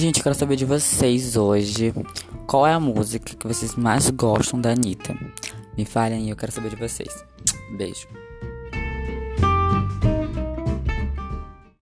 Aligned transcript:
Gente, 0.00 0.16
eu 0.16 0.22
quero 0.22 0.34
saber 0.34 0.56
de 0.56 0.64
vocês 0.64 1.36
hoje. 1.36 1.92
Qual 2.46 2.66
é 2.66 2.72
a 2.72 2.80
música 2.80 3.36
que 3.36 3.46
vocês 3.46 3.74
mais 3.74 4.08
gostam 4.08 4.58
da 4.58 4.70
Anitta? 4.70 5.14
Me 5.76 5.84
falem 5.84 6.20
aí, 6.22 6.30
eu 6.30 6.36
quero 6.36 6.50
saber 6.50 6.70
de 6.70 6.76
vocês. 6.76 7.22
Beijo. 7.76 8.08